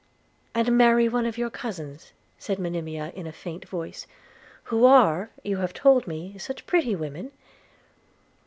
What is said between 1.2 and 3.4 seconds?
of your cousins,' said Monimia in a